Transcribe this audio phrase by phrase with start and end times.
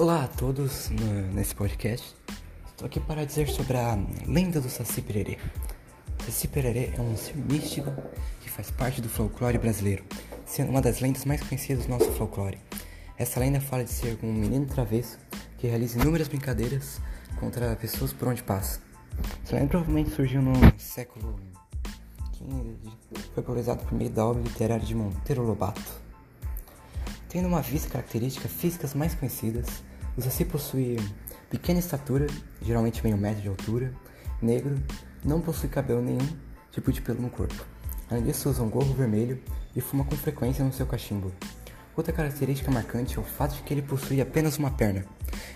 [0.00, 2.16] Olá a todos no, nesse podcast.
[2.68, 5.36] Estou aqui para dizer sobre a lenda do Saci Pererê.
[6.24, 7.92] Saci Pererê é um ser místico
[8.40, 10.02] que faz parte do folclore brasileiro,
[10.46, 12.58] sendo uma das lendas mais conhecidas do nosso folclore.
[13.18, 15.18] Essa lenda fala de ser um menino travesso
[15.58, 16.98] que realiza inúmeras brincadeiras
[17.38, 18.80] contra pessoas por onde passa.
[19.44, 21.38] Essa lenda provavelmente surgiu no século
[22.38, 22.74] XV,
[23.34, 26.09] foi popularizado por meio da obra literária de Monteiro Lobato.
[27.30, 29.84] Tendo uma vista característica físicas mais conhecidas,
[30.16, 30.98] o Saci possui
[31.48, 32.26] pequena estatura,
[32.60, 33.94] geralmente meio metro de altura,
[34.42, 34.82] negro,
[35.24, 36.26] não possui cabelo nenhum
[36.72, 37.64] tipo de pelo no corpo.
[38.10, 39.40] Além disso, usa um gorro vermelho
[39.76, 41.32] e fuma com frequência no seu cachimbo.
[41.96, 45.04] Outra característica marcante é o fato de que ele possui apenas uma perna,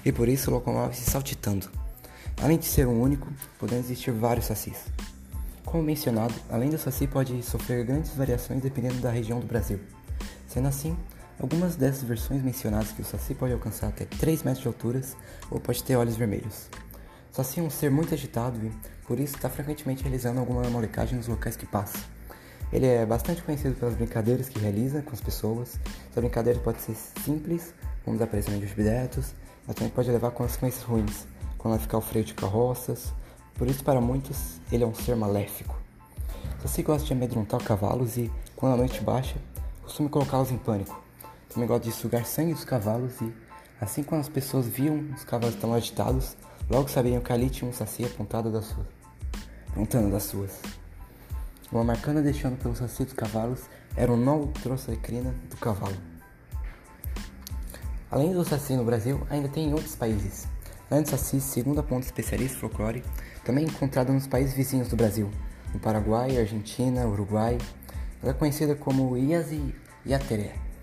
[0.05, 1.69] e por isso locomove-se saltitando.
[2.41, 3.27] Além de ser um único,
[3.59, 4.84] podem existir vários sacis.
[5.64, 9.80] Como mencionado, além do saci pode sofrer grandes variações dependendo da região do Brasil.
[10.47, 10.97] Sendo assim,
[11.41, 15.01] Algumas dessas versões mencionadas que o Saci pode alcançar até 3 metros de altura
[15.51, 16.69] ou pode ter olhos vermelhos.
[17.33, 18.73] O Saci é um ser muito agitado e,
[19.07, 21.99] por isso, está frequentemente realizando alguma molecagem nos locais que passa.
[22.73, 25.79] Ele é bastante conhecido pelas brincadeiras que realiza com as pessoas.
[26.11, 27.75] Essa brincadeira pode ser simples,
[28.05, 29.35] como desaparecimento de objetos,
[29.67, 31.27] mas também pode levar consequências ruins,
[31.59, 33.12] como ficar o freio de carroças.
[33.55, 35.77] Por isso, para muitos, ele é um ser maléfico.
[36.59, 39.37] O Saci gosta de amedrontar cavalos e, quando a noite baixa,
[39.83, 41.03] costuma colocá-los em pânico.
[41.55, 43.33] Também gosta de sugar sangue dos cavalos e,
[43.80, 46.36] assim quando as pessoas viam os cavalos tão agitados,
[46.69, 48.86] logo sabiam que ali tinha um saci apontado das suas,
[49.70, 50.60] apontando das suas.
[51.70, 53.60] Uma marcana deixando pelo saci dos cavalos
[53.97, 55.97] era o nó trocecrina do cavalo.
[58.10, 60.48] Além do saci no Brasil, ainda tem em outros países.
[60.91, 63.05] Do saci, segundo aponta especialista folclore,
[63.44, 65.30] também encontrada nos países vizinhos do Brasil,
[65.72, 67.58] no Paraguai, Argentina, Uruguai.
[68.20, 69.72] Ela é conhecida como Iasi
[70.05, 70.73] Yateré.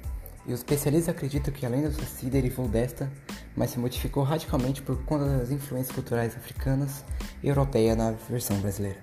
[0.46, 3.12] E os especialistas acreditam que a lenda do Saci derivou desta,
[3.56, 7.06] mas se modificou radicalmente por conta das influências culturais africanas
[7.44, 9.00] e europeias na versão brasileira.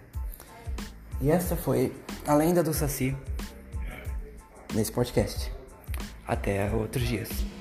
[1.20, 1.94] E essa foi
[2.26, 3.16] a lenda do Saci
[4.74, 5.52] nesse podcast.
[6.26, 7.57] Até outros dias.